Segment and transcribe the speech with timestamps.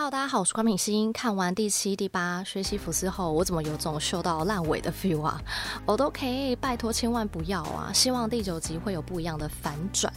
[0.00, 1.12] 哈喽大家好，我是关敏欣。
[1.12, 5.38] 看完第七、第八学习福斯后，我怎么有种秀到烂尾的 feel 啊？
[5.84, 7.92] 我都可以，拜托千万不要啊！
[7.92, 10.10] 希望第九集会有不一样的反转。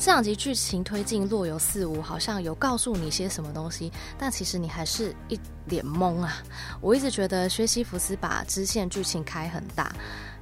[0.00, 6.38] 这两集剧情推进若有似无，好像有告诉你些什么东西，但其实你还是一脸懵啊！
[6.80, 9.94] 我一直觉得学习福斯把支线剧情开很大。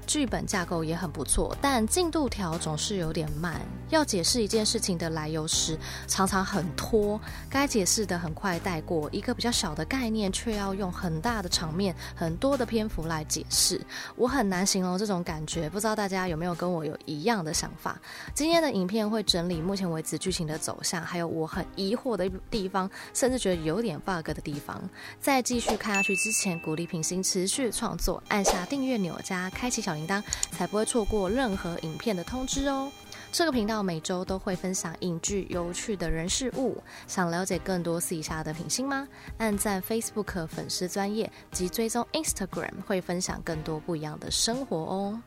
[0.06, 3.60] 剧本架构也很不错，但进度条总是有点慢。
[3.90, 7.20] 要解释一件事情的来由时，常常很拖。
[7.48, 13.80] 该解释的很快带过，一个比较小的概念，却要用很大的场面、很多的篇幅来解释。
[14.16, 17.98] 我很难形容这种感觉，不知道大家有没有跟我有一样的想法？
[18.34, 24.82] 今天的影片会整理目前为止剧情的走向，还有我很疑惑的地方，甚至觉得有点 bug 的地方。
[25.20, 32.90] 在继续看下去之前，鼓励品心持续创作，按下订阅钮加开启小铃铛，才不会错过任何影片的通知哦。
[33.30, 39.06] 这个频道每周都会分享影剧有趣的人事物，想了解更多私底下的品性吗？
[39.36, 45.22] 按赞 Facebook 粉丝专页及追踪 Instagram，会分享更多不一样的生活哦。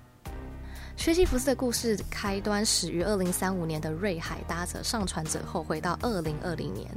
[0.97, 6.87] 学习福斯的故事开端始于二零三五年的瑞海搭着上传者后回到二零二零年，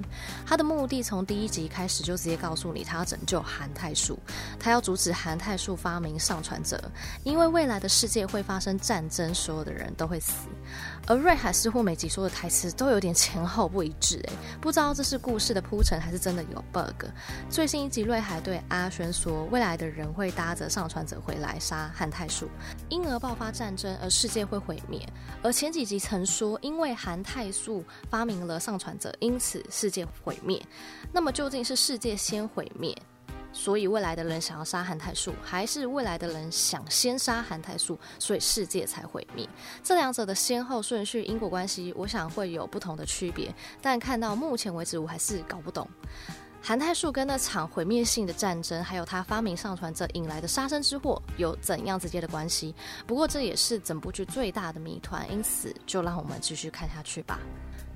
[0.45, 4.19] 他的目的从第一集开始就直接告诉你，他要拯救韩太树，
[4.59, 6.79] 他要阻止韩太树发明上传者，
[7.23, 10.33] 因为未来的世界会发生战争，所有的人都会死。
[11.07, 17.07] 而瑞海似乎每集说的台词都有点前后不一致，哎，不知道这是故事的铺陈还是真的有 bug。
[17.49, 22.51] 最新一集瑞海对阿轩说，未来的人会搭着上传者回来杀韩太树，
[22.91, 23.84] 因而爆发战争。
[24.01, 25.01] 而世界会毁灭，
[25.43, 30.63] 而前几集曾说，因为韩泰树发明了上传者，因此世界毁灭。
[31.13, 32.97] 那么究竟是世界先毁灭，
[33.53, 39.49] 所以未来的人想要杀韩泰树，还是未来的人想先杀韩泰树，所以世界才毁灭？
[39.83, 43.55] 这两者的先后顺序、因果关系，我想会有不同的区别。
[43.81, 45.89] 但看到目前为止，我还是搞不懂。
[46.67, 52.75] 韩泰树跟那场毁灭性的战争，还有他发明上传者引来的杀身之祸，有怎样直接的关系？
[53.07, 57.39] 不过这也是整部剧最大的谜团，因此就让我们继续看下去吧。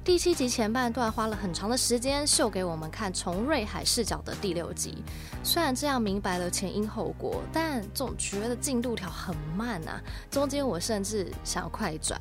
[0.08, 5.04] 第七集前半段花了很长的时间秀给我们看从瑞海视角的第六集，
[5.44, 10.00] 虽然这样明白了前因后果，但总觉得进度条很慢啊。
[10.30, 12.18] 中间我甚至想要快转。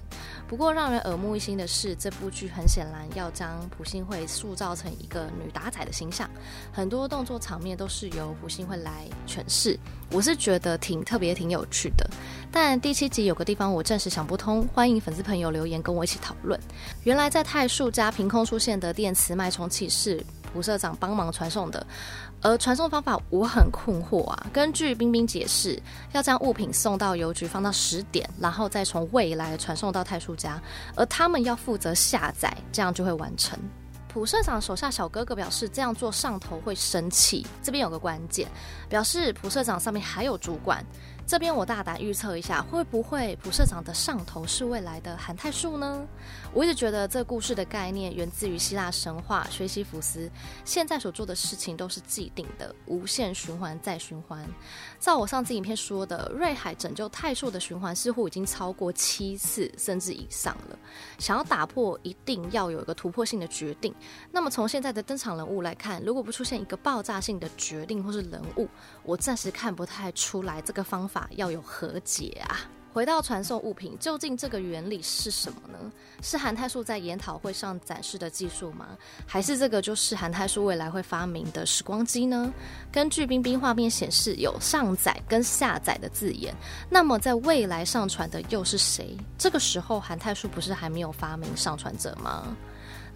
[0.50, 6.30] 不过让人耳目一新的是，这部剧很显然要将朴信惠塑造成一个女打仔的形象，
[6.74, 9.80] 很多动作场面都是由朴信惠来诠释。
[10.12, 12.06] 我是觉得挺特别、挺有趣的。
[12.52, 16.60] 但第七集有个地方我暂时想不通，欢迎粉丝朋友留言跟我一起讨论。
[17.04, 21.86] 原来在泰树家凭空出现的电磁脉冲器是朴社长帮忙传送的，
[22.42, 24.48] 而传送方法我很困惑啊。
[24.52, 25.80] 根据冰冰解释，
[26.14, 30.60] 要将物品送到邮局放到十点，然后再从未来传送到泰树家，
[30.96, 33.60] 而他们要负责下载，这样就会完成。
[34.08, 37.46] 朴社长手下小哥哥表示，这样做上头会生气。
[37.62, 38.48] 这边有个关键，
[38.90, 40.84] 表示朴社长上面还有主管。
[41.28, 46.08] 这边我大胆预测一下，会不会朴社长的上头是未来的韩泰树呢？
[46.54, 50.32] 我一直觉得这故事的概念源自于希腊神话，学习福斯
[50.64, 54.48] 现在所做的事情都是既定的，无限循环再循环。
[55.02, 60.80] 照我上次影片说的，瑞海拯救泰树的循环似乎已经超过七次甚至以上了。
[61.20, 63.94] 想要打破，一定要有一个突破性的决定。
[64.32, 68.70] 那么从现在的登场人物来看，如果不出现一个爆炸性的决定或是人物，
[69.04, 71.17] 我暂时看不太出来这个方法。
[71.32, 72.60] 要有和解啊！
[72.94, 75.78] 回到传送物品，究竟这个原理是什么呢？
[76.24, 78.88] 是韩泰树在研讨会上展示的技术吗？
[79.28, 82.52] 还是这个就是韩泰树未来会发明的时光机呢？
[82.92, 86.56] 根据冰冰画面显示，有上载跟下载的字眼，
[86.90, 89.16] 那么在未来上传的又是谁？
[89.38, 92.58] 这个时候韩泰树不是还没有发明上传者吗？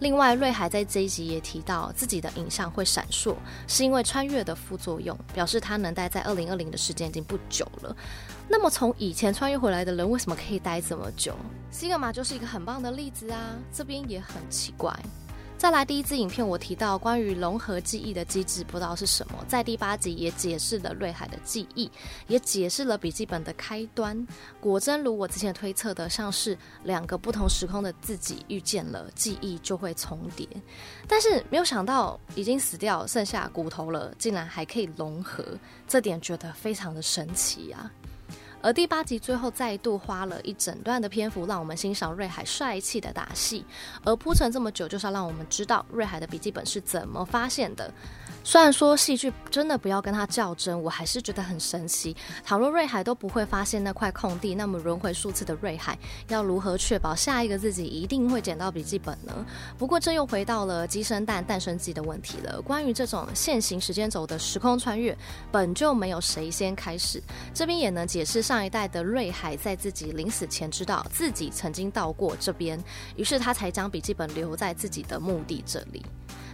[0.00, 3.36] 另外，瑞海在这一集也提到自己的影像会闪烁，
[3.68, 7.96] 是因为穿越的副作用，表示他能待在二零二零的时间已经不久了。
[8.48, 11.34] 那么，从以前穿越回来的人为什么可以待这么久？
[11.70, 13.38] 西格玛就是一个很棒的例子啊。
[13.72, 14.94] 这边也很奇怪。
[15.62, 19.44] 再来第一支影片，我提到关于融合记忆的机制，不知道是什么。
[19.46, 21.88] 在第八集也解释了瑞海的记忆，
[22.26, 24.26] 也解释了笔记本的开端。
[24.60, 30.48] 果真如我之前推测的，像是两个不同时空的自己遇见了，记忆就会重叠。
[31.06, 35.44] 但是没有想到，已经死掉，剩下骨头了，竟然还可以融合，
[35.86, 37.88] 这点觉得非常的神奇啊。
[38.62, 43.64] 而第八集最后再度花了一整段的篇幅，让我们欣赏瑞海帅气的打戏，
[44.04, 47.92] 而铺陈这么久，就是要让我们知道瑞海的笔记本是怎么发现的。
[48.44, 52.16] 虽然说戏剧真的不要跟他较真，我还是觉得很神奇。
[52.44, 59.46] 倘若瑞海都不会发现那块空地，那么轮回数次的瑞海要如何确保下一个自己一定会捡到笔记本呢？
[59.78, 62.60] 不过这又回到了鸡生蛋，蛋生鸡的问题了。
[62.62, 65.16] 关于这种线性时间轴的时空穿越，
[65.52, 67.22] 本就没有谁先开始。
[67.54, 72.78] 这边也能解释上上一代的瑞海在自己临死前知道自己曾经到过这边，
[73.16, 76.04] 于是他才将笔记本留在自己的墓地这里。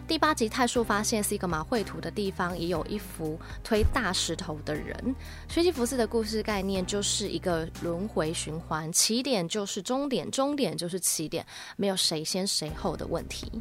[0.06, 5.12] 第八集，泰树发现西格玛绘图的地方也有一幅推大石头的人。
[5.48, 11.44] 学习福斯的故事概念就是一个轮回循环，起点就是终点，终点就是起点，
[11.76, 13.60] 没有谁先谁后的问题。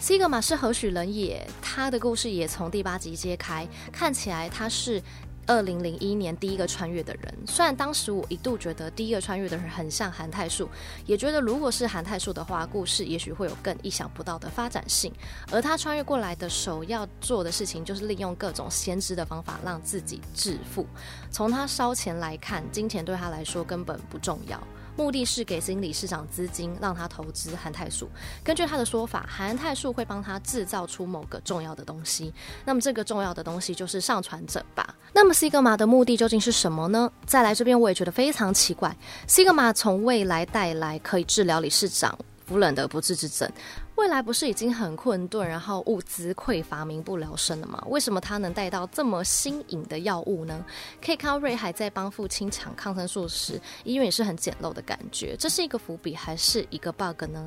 [0.00, 1.48] 西格玛是何许人也？
[1.62, 5.00] 他的故事也从第八集揭开，看起来他是。
[5.48, 10.68] 二零零一年第一个穿越的人，虽然当时我一度觉得第一个穿越的人很像韩泰树，
[11.06, 15.10] 也觉得如果是韩泰树的话，故事也许会有更意想不到的发展性。
[15.50, 20.86] 而他穿越过来的首要做的事情，就是利用各种先知的方法让自己致富。
[21.30, 24.62] 从他烧钱来看，金钱对他来说根本不重要。
[24.98, 28.10] 目的是给新理事长资金，让他投资韩泰树。
[28.42, 32.34] 根据他的说法，韩泰树会帮他制造出某个重要的东西。
[32.64, 34.92] 那么这个重要的东西就是上传者吧？
[35.12, 37.08] 那么西格玛的目的究竟是什么呢？
[37.24, 38.94] 再来这边我也觉得非常奇怪，
[39.28, 43.48] 西格玛从未来带来可以治疗理事长夫人的不治之症。
[43.98, 47.82] 未来不是已经很困顿，然后物资匮乏、民不聊生了吗？
[47.88, 50.64] 为什么他能带到这么新颖的药物呢？
[51.04, 55.34] 可以看到瑞海在帮父亲抢抗生素时，医院也是很简陋的感觉。
[55.36, 57.44] 这是一个伏笔还是一个 bug 呢？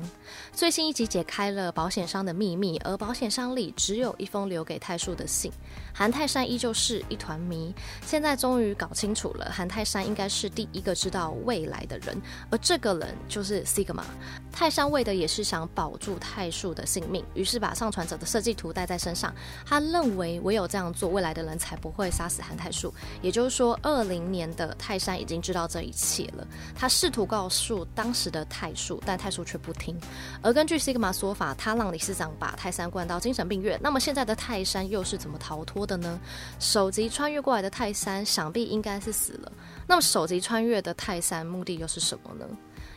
[0.52, 5.50] 最新一集解开了保险商的秘密，而保险箱里只有一封留给泰树的信。
[5.94, 7.74] 韩泰山依旧是一团谜。
[8.04, 12.20] 现在终于搞清楚了，韩泰山应该是第一个知道未来的人，
[12.50, 14.04] 而这个人就是 Sigma。
[14.52, 16.41] 泰山为的也是想保住泰。
[16.42, 19.32] 泰树的性命，于是把上传者的设计图带在身上。
[19.64, 22.92] 他认为唯有这样做，未来的人才不会杀死韩泰树。
[23.20, 26.44] 也就是说，二零年的泰山已经知道这一切了。
[26.74, 29.96] 他试图告诉当时的泰树，但泰树却不听。
[30.42, 33.78] 而根据西格玛说法，他让理事长把泰山关到精神病院。
[33.80, 36.18] 那么现在的泰山又是怎么逃脱的呢？
[36.58, 39.52] 首集穿越过来的泰山，想必应该是死了。
[39.86, 42.44] 那么首集穿越的泰山目的又是什么呢？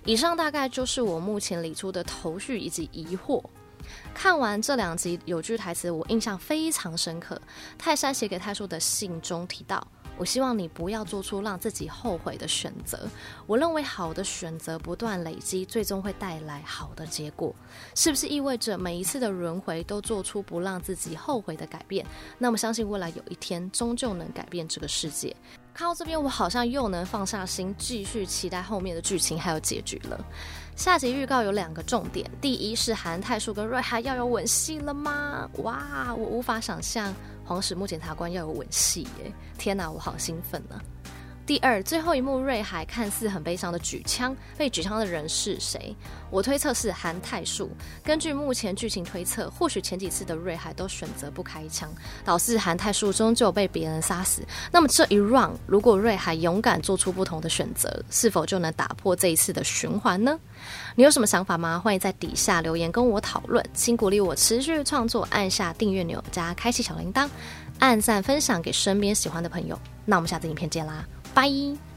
[0.06, 3.44] 以上大概就是我目前理出的头绪以及疑惑。
[4.14, 7.40] 看完这两集有句台词，我印象非常深刻。
[7.78, 9.86] 泰山写给泰叔的信中提到
[10.18, 13.08] ：“我希望你不要做出让自己后悔的选择。
[13.46, 17.54] 我认为好的选择不断累积，最终会带来好的结果。
[17.96, 22.06] 是不是意味着每一次的轮回都做出不让自己后悔的改变？
[22.38, 25.36] 那么相信未来有一天终究能改变这个世界。”
[25.76, 30.18] 看到这边，我好像又能放下心，继续期待后面的剧情还有结局了。
[30.78, 35.50] 下集预告有两个重点，第一是韩泰树跟瑞海要有吻戏了吗？
[35.58, 37.14] 哇，我无法想象
[37.46, 39.32] 黄石木检察官要有吻戏耶！
[39.58, 40.82] 天哪，我好兴奋啊！
[41.46, 45.96] 第二，最后一幕，瑞海看似很悲伤的举枪，被举枪的人是谁？
[46.32, 47.70] 我推测是韩泰树。
[48.04, 51.88] 根据目前剧情推测，或许前几次的瑞海都选择不开枪，
[52.24, 54.42] 导致韩泰树终究被别人杀死。
[54.72, 60.40] 那么这一 round，如果瑞海勇敢做出不同的选择，是否就能打破这一次的循环呢？
[60.96, 61.80] 你有什么想法吗？
[61.80, 67.30] 欢迎在底下留言跟我讨论，请鼓励我持续创作，按下订阅钮加开启小铃铛，
[67.78, 69.80] 按赞分享给身边喜欢的朋友。
[70.06, 71.06] 那我们下次影片见啦！
[71.36, 71.95] 拜。